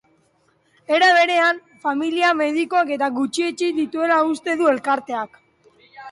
Era 0.99 1.09
berean, 1.17 1.57
familia 1.83 2.31
medikuak 2.39 2.89
ere 2.95 3.09
gutxietsi 3.17 3.69
dituela 3.81 4.17
uste 4.31 4.55
du 4.63 4.71
elkarteak. 4.71 5.37